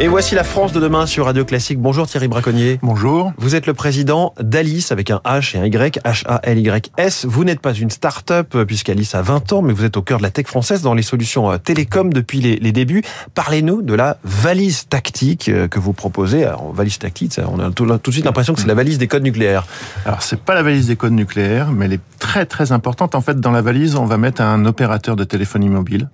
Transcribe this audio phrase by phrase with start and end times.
[0.00, 1.80] Et voici la France de demain sur Radio Classique.
[1.80, 2.78] Bonjour Thierry Braconnier.
[2.84, 3.32] Bonjour.
[3.36, 7.26] Vous êtes le président d'Alice avec un H et un Y, H-A-L-Y-S.
[7.28, 10.22] Vous n'êtes pas une start-up puisqu'Alice a 20 ans, mais vous êtes au cœur de
[10.22, 13.02] la tech française dans les solutions euh, télécom depuis les, les débuts.
[13.34, 16.44] Parlez-nous de la valise tactique euh, que vous proposez.
[16.44, 19.08] Alors, valise tactique, on a tout, tout de suite l'impression que c'est la valise des
[19.08, 19.66] codes nucléaires.
[20.04, 23.16] Alors, c'est pas la valise des codes nucléaires, mais elle est très très importante.
[23.16, 26.08] En fait, dans la valise, on va mettre un opérateur de téléphonie mobile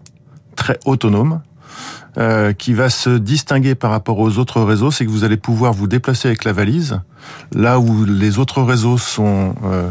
[0.56, 1.42] très autonome
[2.16, 5.72] euh, qui va se distinguer par rapport aux autres réseaux, c'est que vous allez pouvoir
[5.72, 7.00] vous déplacer avec la valise,
[7.52, 9.90] là où les autres réseaux sont, euh,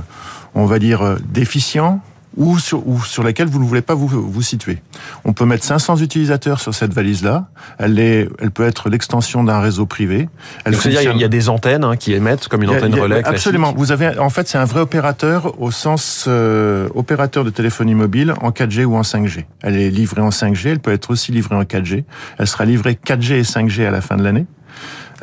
[0.55, 2.01] on va dire, euh, déficients,
[2.37, 4.81] ou sur, ou sur laquelle vous ne voulez pas vous, vous situer.
[5.25, 7.47] On peut mettre 500 utilisateurs sur cette valise-là.
[7.77, 10.29] Elle, est, elle peut être l'extension d'un réseau privé.
[10.65, 13.21] Elle C'est-à-dire il y a des antennes hein, qui émettent comme une antenne relais.
[13.25, 13.73] Absolument.
[13.75, 18.33] Vous avez, en fait, c'est un vrai opérateur au sens euh, opérateur de téléphonie mobile
[18.41, 19.45] en 4G ou en 5G.
[19.61, 20.69] Elle est livrée en 5G.
[20.69, 22.03] Elle peut être aussi livrée en 4G.
[22.37, 24.45] Elle sera livrée 4G et 5G à la fin de l'année.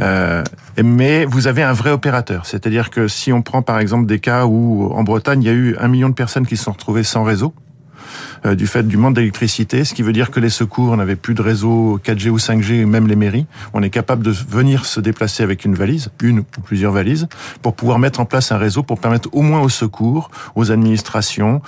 [0.01, 0.45] Euh,
[0.83, 2.47] mais vous avez un vrai opérateur.
[2.47, 5.55] C'est-à-dire que si on prend par exemple des cas où en Bretagne il y a
[5.55, 7.55] eu un million de personnes qui se sont retrouvées sans réseau,
[8.47, 11.35] euh, du fait du manque d'électricité, ce qui veut dire que les secours n'avaient plus
[11.35, 13.47] de réseau 4G ou 5G, même les mairies.
[13.75, 17.29] On est capable de venir se déplacer avec une valise, une ou plusieurs valises,
[17.63, 21.61] pour pouvoir mettre en place un réseau pour permettre au moins aux secours, aux administrations,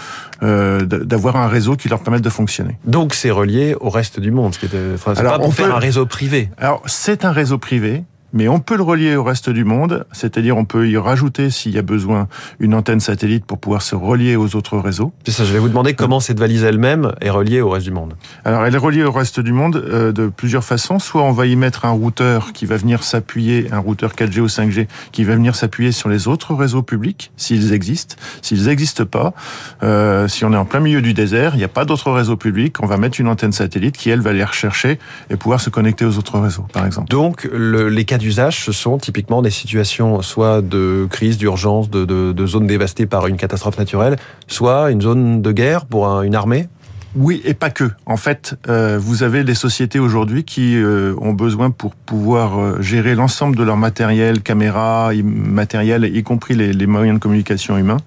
[0.42, 2.79] euh, d'avoir un réseau qui leur permette de fonctionner.
[2.84, 5.75] Donc c'est relié au reste du monde, ce qui enfin, Alors, pas pour on faire
[5.75, 6.48] un réseau privé.
[6.57, 10.56] Alors c'est un réseau privé, mais on peut le relier au reste du monde, c'est-à-dire
[10.56, 12.28] on peut y rajouter s'il y a besoin
[12.61, 15.12] une antenne satellite pour pouvoir se relier aux autres réseaux.
[15.24, 17.92] C'est ça, je vais vous demander comment cette valise elle-même est reliée au reste du
[17.92, 18.14] monde.
[18.44, 20.98] Alors elle est reliée au reste du monde euh, de plusieurs façons.
[20.98, 24.46] Soit on va y mettre un routeur qui va venir s'appuyer, un routeur 4G ou
[24.46, 28.17] 5G qui va venir s'appuyer sur les autres réseaux publics, s'ils existent.
[28.41, 29.34] S'ils n'existent pas,
[29.83, 32.36] euh, si on est en plein milieu du désert, il n'y a pas d'autres réseaux
[32.36, 34.98] publics, on va mettre une antenne satellite qui elle va les rechercher
[35.30, 37.08] et pouvoir se connecter aux autres réseaux, par exemple.
[37.08, 42.05] Donc le, les cas d'usage, ce sont typiquement des situations soit de crise, d'urgence, de,
[42.05, 46.35] de, de zones dévastées par une catastrophe naturelle, soit une zone de guerre pour une
[46.35, 46.69] armée
[47.14, 47.90] oui, et pas que.
[48.06, 52.80] En fait, euh, vous avez des sociétés aujourd'hui qui euh, ont besoin pour pouvoir euh,
[52.80, 57.98] gérer l'ensemble de leur matériel, caméra, matériel, y compris les, les, moyens de communication humains,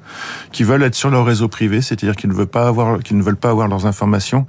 [0.52, 3.24] qui veulent être sur leur réseau privé, c'est-à-dire qu'ils ne veulent pas avoir, qu'ils ne
[3.24, 4.48] veulent pas avoir leurs informations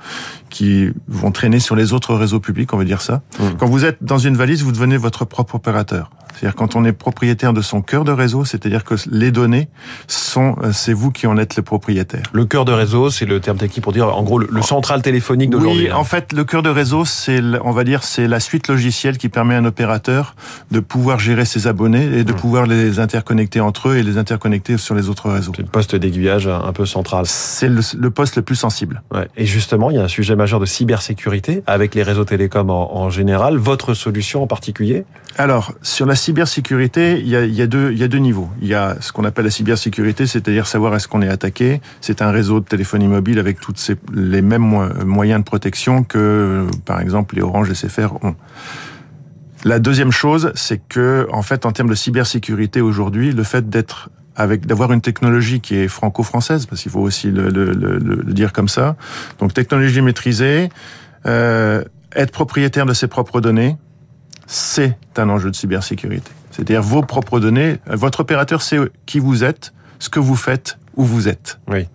[0.48, 3.22] qui vont traîner sur les autres réseaux publics, on va dire ça.
[3.38, 3.44] Mmh.
[3.58, 6.10] Quand vous êtes dans une valise, vous devenez votre propre opérateur.
[6.36, 9.68] C'est-à-dire quand on est propriétaire de son cœur de réseau, c'est-à-dire que les données
[10.06, 12.24] sont, euh, c'est vous qui en êtes le propriétaire.
[12.32, 15.50] Le cœur de réseau, c'est le terme technique pour dire, en gros, le, central téléphonique
[15.50, 15.86] d'aujourd'hui.
[15.86, 19.16] Oui, en fait, le cœur de réseau, c'est, on va dire, c'est la suite logicielle
[19.16, 20.34] qui permet à un opérateur
[20.70, 22.36] de pouvoir gérer ses abonnés et de mmh.
[22.36, 25.52] pouvoir les interconnecter entre eux et les interconnecter sur les autres réseaux.
[25.56, 27.24] C'est le poste d'aiguillage un peu central.
[27.26, 29.02] C'est le, le, poste le plus sensible.
[29.14, 29.28] Ouais.
[29.36, 32.94] Et justement, il y a un sujet majeur de cybersécurité avec les réseaux télécoms en,
[32.94, 33.56] en général.
[33.56, 35.04] Votre solution en particulier?
[35.38, 38.48] Alors, sur la cybersécurité, il y, a, deux, niveaux.
[38.60, 41.80] Il y a ce qu'on appelle la cybersécurité, c'est-à-dire savoir est-ce qu'on est attaqué.
[42.00, 43.80] C'est un réseau de téléphonie mobile avec toutes
[44.12, 44.64] les mêmes
[45.04, 48.34] moyens de protection que, par exemple, les Orange et SFR ont.
[49.64, 54.10] La deuxième chose, c'est que, en fait, en termes de cybersécurité aujourd'hui, le fait d'être
[54.34, 58.96] avec d'avoir une technologie qui est franco-française, parce qu'il faut aussi le, dire comme ça.
[59.38, 60.70] Donc technologie maîtrisée,
[61.24, 61.84] euh,
[62.16, 63.76] être propriétaire de ses propres données,
[64.46, 66.30] c'est un enjeu de cybersécurité.
[66.50, 71.04] C'est-à-dire vos propres données, votre opérateur sait qui vous êtes, ce que vous faites, où
[71.04, 71.58] vous êtes.
[71.68, 71.86] Oui.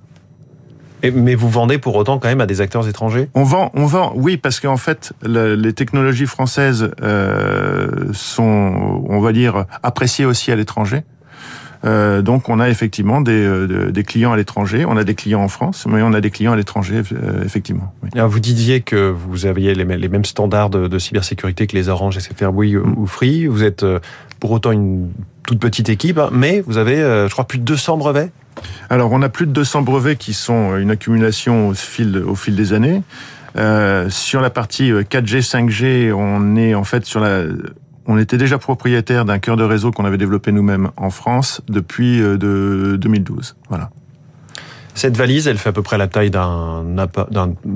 [1.03, 3.29] Et, mais vous vendez pour autant quand même à des acteurs étrangers?
[3.33, 9.19] On vend, on vend, oui, parce qu'en fait, le, les technologies françaises euh, sont, on
[9.19, 11.03] va dire, appréciées aussi à l'étranger.
[11.83, 15.41] Euh, donc on a effectivement des, euh, des clients à l'étranger, on a des clients
[15.41, 17.93] en France, mais on a des clients à l'étranger euh, effectivement.
[18.03, 18.09] Oui.
[18.13, 21.89] Alors vous disiez que vous aviez les, les mêmes standards de, de, cybersécurité que les
[21.89, 22.93] Orange, SFR, oui mm.
[22.97, 23.47] ou Free.
[23.47, 23.85] Vous êtes
[24.39, 25.11] pour autant une
[25.45, 28.31] toute petite équipe, hein, mais vous avez, je crois, plus de 200 brevets.
[28.89, 32.55] Alors on a plus de 200 brevets qui sont une accumulation au fil, au fil
[32.55, 33.01] des années.
[33.57, 37.43] Euh, sur la partie 4G, 5G, on est en fait sur la
[38.11, 42.21] on était déjà propriétaire d'un cœur de réseau qu'on avait développé nous-mêmes en France depuis
[42.21, 43.55] euh, de 2012.
[43.69, 43.89] Voilà.
[44.93, 46.83] Cette valise, elle fait à peu près la taille d'un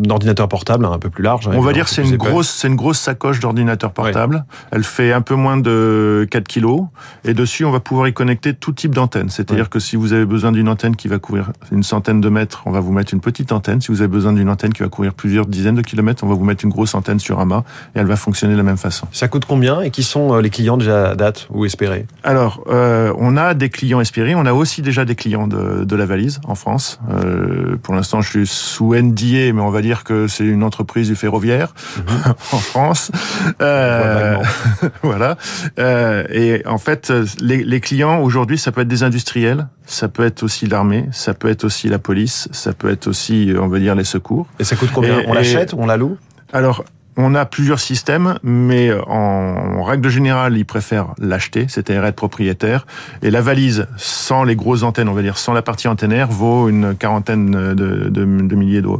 [0.09, 1.49] ordinateur portable, un peu plus large.
[1.51, 4.35] On va dire c'est une grosse, c'est une grosse sacoche d'ordinateur portable.
[4.35, 4.67] Ouais.
[4.71, 6.83] Elle fait un peu moins de 4 kilos
[7.23, 9.29] et dessus on va pouvoir y connecter tout type d'antenne.
[9.29, 9.69] C'est-à-dire ouais.
[9.69, 12.71] que si vous avez besoin d'une antenne qui va couvrir une centaine de mètres, on
[12.71, 13.81] va vous mettre une petite antenne.
[13.81, 16.35] Si vous avez besoin d'une antenne qui va couvrir plusieurs dizaines de kilomètres, on va
[16.35, 17.63] vous mettre une grosse antenne sur un mât
[17.95, 19.07] et elle va fonctionner de la même façon.
[19.11, 22.05] Ça coûte combien et qui sont euh, les clients déjà à date ou espérés?
[22.23, 25.95] Alors, euh, on a des clients espérés, on a aussi déjà des clients de, de
[25.95, 26.99] la valise en France.
[27.09, 31.09] Euh, pour l'instant, je suis sous NDA, mais on va dire que c'est une entreprise
[31.09, 32.33] du ferroviaire mhm.
[32.51, 33.11] en France.
[33.61, 34.37] Euh,
[35.03, 35.37] voilà.
[35.79, 40.25] Euh, et en fait, les, les clients aujourd'hui, ça peut être des industriels, ça peut
[40.25, 43.79] être aussi l'armée, ça peut être aussi la police, ça peut être aussi, on va
[43.79, 44.47] dire, les secours.
[44.59, 45.21] Et ça coûte combien?
[45.27, 46.17] On l'achète, on la loue?
[46.53, 46.85] Alors,
[47.17, 52.85] on a plusieurs systèmes, mais en règle générale, ils préfèrent l'acheter, c'est-à-dire être propriétaire.
[53.21, 56.69] Et la valise, sans les grosses antennes, on va dire sans la partie antennaire, vaut
[56.69, 58.25] une quarantaine de, de,
[58.55, 58.99] milliers d'euros.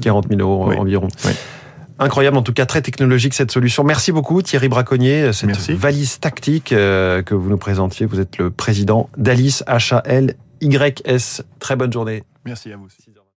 [0.00, 1.08] 40 000 euros environ.
[1.98, 3.82] Incroyable, en tout cas très technologique cette solution.
[3.82, 8.04] Merci beaucoup Thierry Braconnier, cette valise tactique euh, que vous nous présentiez.
[8.04, 11.42] Vous êtes le président d'Alice HAL YS.
[11.58, 12.22] Très bonne journée.
[12.44, 13.15] Merci à vous aussi.